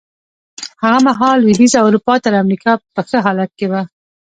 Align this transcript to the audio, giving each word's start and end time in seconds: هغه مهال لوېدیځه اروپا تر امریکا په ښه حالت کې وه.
هغه 0.83 0.99
مهال 1.07 1.37
لوېدیځه 1.43 1.79
اروپا 1.87 2.15
تر 2.25 2.33
امریکا 2.43 2.71
په 2.93 3.01
ښه 3.07 3.17
حالت 3.25 3.51
کې 3.59 3.67
وه. 3.71 3.81